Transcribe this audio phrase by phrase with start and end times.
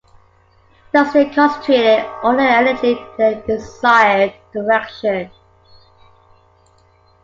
[0.91, 5.29] Thus they concentrated all their energy in the desired direction.